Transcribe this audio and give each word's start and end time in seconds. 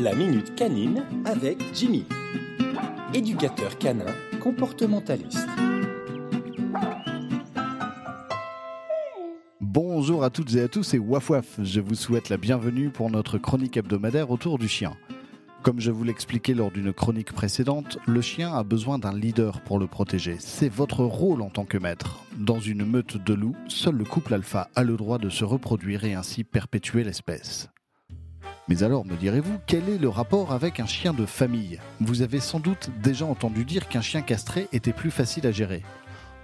La 0.00 0.14
Minute 0.14 0.54
Canine 0.54 1.02
avec 1.24 1.58
Jimmy, 1.74 2.04
éducateur 3.12 3.78
canin 3.78 4.06
comportementaliste. 4.40 5.48
Bonjour 9.60 10.22
à 10.22 10.30
toutes 10.30 10.54
et 10.54 10.60
à 10.60 10.68
tous, 10.68 10.84
c'est 10.84 10.98
Waf 10.98 11.30
Waf. 11.30 11.58
Je 11.60 11.80
vous 11.80 11.96
souhaite 11.96 12.28
la 12.28 12.36
bienvenue 12.36 12.90
pour 12.90 13.10
notre 13.10 13.38
chronique 13.38 13.76
hebdomadaire 13.76 14.30
autour 14.30 14.60
du 14.60 14.68
chien. 14.68 14.92
Comme 15.62 15.80
je 15.80 15.90
vous 15.90 16.04
l'expliquais 16.04 16.54
lors 16.54 16.70
d'une 16.70 16.92
chronique 16.92 17.32
précédente, 17.32 17.98
le 18.06 18.20
chien 18.20 18.54
a 18.54 18.62
besoin 18.62 19.00
d'un 19.00 19.12
leader 19.12 19.60
pour 19.62 19.80
le 19.80 19.88
protéger. 19.88 20.36
C'est 20.38 20.72
votre 20.72 21.02
rôle 21.02 21.42
en 21.42 21.50
tant 21.50 21.64
que 21.64 21.76
maître. 21.76 22.24
Dans 22.38 22.60
une 22.60 22.84
meute 22.84 23.16
de 23.16 23.34
loups, 23.34 23.56
seul 23.66 23.96
le 23.96 24.04
couple 24.04 24.34
alpha 24.34 24.68
a 24.76 24.84
le 24.84 24.96
droit 24.96 25.18
de 25.18 25.28
se 25.28 25.42
reproduire 25.42 26.04
et 26.04 26.14
ainsi 26.14 26.44
perpétuer 26.44 27.02
l'espèce. 27.02 27.68
Mais 28.68 28.82
alors, 28.82 29.06
me 29.06 29.16
direz-vous, 29.16 29.58
quel 29.66 29.88
est 29.88 29.96
le 29.96 30.10
rapport 30.10 30.52
avec 30.52 30.78
un 30.78 30.86
chien 30.86 31.14
de 31.14 31.24
famille? 31.24 31.80
Vous 32.00 32.20
avez 32.20 32.38
sans 32.38 32.60
doute 32.60 32.90
déjà 33.02 33.24
entendu 33.24 33.64
dire 33.64 33.88
qu'un 33.88 34.02
chien 34.02 34.20
castré 34.20 34.68
était 34.72 34.92
plus 34.92 35.10
facile 35.10 35.46
à 35.46 35.52
gérer. 35.52 35.82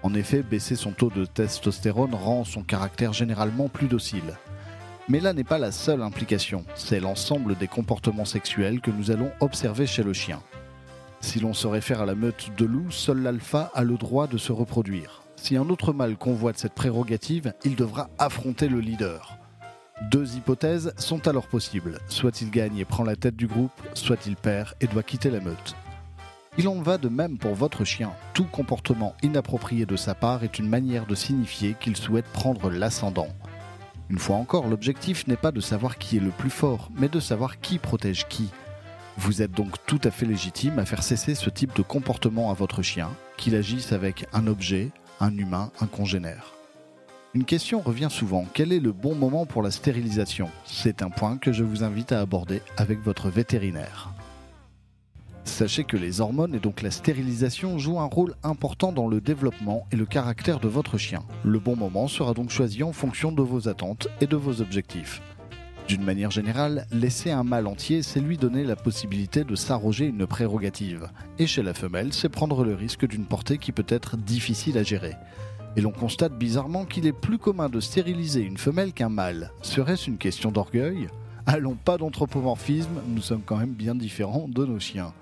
En 0.03 0.15
effet, 0.15 0.43
baisser 0.43 0.75
son 0.75 0.93
taux 0.93 1.11
de 1.11 1.27
testostérone 1.27 2.15
rend 2.15 2.45
son 2.45 2.63
caractère 2.63 3.13
généralement 3.13 3.69
plus 3.69 3.89
docile. 3.89 4.39
Mais 5.07 5.21
là 5.21 5.35
n'est 5.35 5.45
pas 5.45 5.59
la 5.59 5.71
seule 5.71 6.01
implication, 6.01 6.65
c'est 6.75 6.99
l'ensemble 6.99 7.57
des 7.57 7.69
comportements 7.69 8.25
sexuels 8.25 8.81
que 8.81 8.91
nous 8.91 9.11
allons 9.11 9.31
observer 9.41 9.87
chez 9.87 10.03
le 10.03 10.15
chien. 10.15 10.41
Si 11.21 11.41
l'on 11.41 11.53
se 11.53 11.67
réfère 11.67 12.01
à 12.01 12.07
la 12.07 12.15
meute 12.15 12.53
de 12.57 12.65
loups, 12.65 12.91
seul 12.91 13.23
l'alpha 13.23 13.71
a 13.75 13.85
le 13.85 13.99
droit 13.99 14.27
de 14.27 14.39
se 14.39 14.53
reproduire. 14.53 15.23
Si 15.37 15.59
un 15.59 15.69
autre 15.69 15.93
mâle 15.93 16.17
convoite 16.17 16.57
cette 16.57 16.73
prérogative, 16.73 17.53
il 17.65 17.77
devra 17.77 18.09
affronter 18.19 18.69
le 18.69 18.81
leader. 18.81 19.39
Deux 20.11 20.37
hypothèses 20.37 20.93
sont 20.97 21.29
alors 21.29 21.47
possibles. 21.47 21.99
Soit 22.09 22.43
il 22.43 22.51
gagne 22.51 22.77
et 22.77 22.85
prend 22.85 23.05
la 23.05 23.17
tête 23.17 23.37
du 23.37 23.47
groupe, 23.47 23.73
soit 23.95 24.27
il 24.27 24.37
perd 24.37 24.75
et 24.81 24.87
doit 24.87 25.03
quitter 25.03 25.31
la 25.31 25.41
meute. 25.41 25.75
Il 26.59 26.69
en 26.69 26.81
va 26.81 26.99
de 26.99 27.09
même 27.09 27.39
pour 27.39 27.55
votre 27.55 27.85
chien. 27.85 28.13
Tout 28.33 28.45
comportement 28.45 29.15
inapproprié 29.23 29.87
de 29.87 29.97
sa 29.97 30.15
part 30.15 30.45
est 30.45 30.59
une 30.59 30.69
manière 30.69 31.07
de 31.07 31.15
signifier 31.15 31.75
qu'il 31.81 31.97
souhaite 31.97 32.27
prendre 32.27 32.71
l'ascendant. 32.71 33.29
Une 34.11 34.19
fois 34.19 34.37
encore, 34.37 34.69
l'objectif 34.69 35.27
n'est 35.27 35.37
pas 35.37 35.53
de 35.53 35.61
savoir 35.61 35.97
qui 35.97 36.19
est 36.19 36.21
le 36.21 36.31
plus 36.31 36.51
fort, 36.51 36.91
mais 36.97 37.09
de 37.09 37.19
savoir 37.19 37.61
qui 37.61 37.79
protège 37.79 38.29
qui. 38.29 38.51
Vous 39.17 39.43
êtes 39.43 39.53
donc 39.53 39.77
tout 39.87 40.01
à 40.05 40.11
fait 40.11 40.27
légitime 40.27 40.79
à 40.79 40.85
faire 40.85 41.03
cesser 41.03 41.35
ce 41.35 41.51
type 41.51 41.75
de 41.75 41.83
comportement 41.83 42.51
à 42.51 42.55
votre 42.55 42.83
chien, 42.83 43.11
qu'il 43.37 43.55
agisse 43.55 43.93
avec 43.93 44.27
un 44.33 44.47
objet, 44.47 44.91
un 45.21 45.37
humain, 45.37 45.71
un 45.81 45.87
congénère. 45.87 46.54
Une 47.35 47.45
question 47.45 47.81
revient 47.81 48.11
souvent, 48.13 48.47
quel 48.55 48.73
est 48.73 48.79
le 48.79 48.93
bon 48.93 49.17
moment 49.17 49.45
pour 49.45 49.61
la 49.61 49.73
stérilisation? 49.73 50.49
C'est 50.65 51.03
un 51.03 51.11
point 51.11 51.37
que 51.37 51.53
je 51.53 51.65
vous 51.65 51.83
invite 51.83 52.13
à 52.13 52.21
aborder 52.21 52.63
avec 52.77 53.01
votre 53.03 53.29
vétérinaire. 53.29 54.13
Sachez 55.43 55.83
que 55.83 55.97
les 55.97 56.21
hormones 56.21 56.55
et 56.55 56.61
donc 56.61 56.81
la 56.81 56.93
stérilisation 56.93 57.77
jouent 57.77 57.99
un 57.99 58.05
rôle 58.05 58.37
important 58.45 58.93
dans 58.93 59.09
le 59.09 59.21
développement 59.21 59.85
et 59.91 59.97
le 59.97 60.07
caractère 60.07 60.61
de 60.61 60.69
votre 60.69 60.97
chien. 60.97 61.25
Le 61.43 61.59
bon 61.59 61.75
moment 61.75 62.07
sera 62.07 62.35
donc 62.35 62.51
choisi 62.51 62.85
en 62.85 62.93
fonction 62.93 63.33
de 63.33 63.43
vos 63.43 63.69
attentes 63.69 64.07
et 64.21 64.29
de 64.29 64.37
vos 64.37 64.61
objectifs. 64.61 65.21
D'une 65.89 66.05
manière 66.05 66.31
générale, 66.31 66.87
laisser 66.93 67.33
un 67.33 67.43
mâle 67.43 67.67
entier, 67.67 68.03
c'est 68.03 68.21
lui 68.21 68.39
donner 68.39 68.63
la 68.63 68.77
possibilité 68.77 69.43
de 69.43 69.57
s'arroger 69.57 70.07
une 70.07 70.29
prérogative. 70.29 71.09
Et 71.41 71.49
chez 71.49 71.65
la 71.65 71.75
femelle, 71.75 72.13
c'est 72.13 72.29
prendre 72.29 72.65
le 72.65 72.77
risque 72.77 73.09
d'une 73.09 73.27
portée 73.27 73.59
qui 73.59 73.73
peut 73.73 73.85
être 73.89 74.17
difficile 74.17 74.79
à 74.79 74.85
gérer. 74.85 75.17
Et 75.77 75.81
l'on 75.81 75.91
constate 75.91 76.39
bizarrement 76.39 76.85
qu'il 76.85 77.07
est 77.07 77.13
plus 77.13 77.39
commun 77.39 77.69
de 77.69 77.81
stériliser 77.81 78.43
une 78.43 78.59
femelle 78.59 78.93
qu'un 78.93 79.09
mâle. 79.09 79.51
Serait-ce 79.63 80.09
une 80.09 80.19
question 80.19 80.53
d'orgueil? 80.53 81.09
Allons 81.47 81.75
pas 81.75 81.99
d'anthropomorphisme, 81.99 83.03
nous 83.09 83.21
sommes 83.21 83.43
quand 83.45 83.57
même 83.57 83.75
bien 83.75 83.95
différents 83.95 84.49
de 84.49 84.65
nos 84.65 84.79
chiens. 84.79 85.13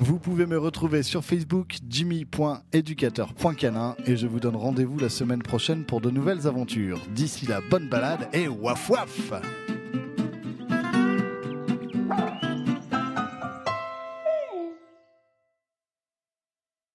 Vous 0.00 0.18
pouvez 0.18 0.46
me 0.46 0.58
retrouver 0.58 1.02
sur 1.02 1.24
Facebook 1.24 1.76
jimmy.éducateur.canin 1.88 3.96
et 4.06 4.16
je 4.16 4.26
vous 4.26 4.40
donne 4.40 4.56
rendez-vous 4.56 4.98
la 4.98 5.08
semaine 5.08 5.42
prochaine 5.42 5.84
pour 5.84 6.00
de 6.00 6.10
nouvelles 6.10 6.48
aventures. 6.48 7.00
D'ici 7.14 7.46
là, 7.46 7.60
bonne 7.70 7.88
balade 7.88 8.28
et 8.32 8.48
waf 8.48 8.90
waf 8.90 9.30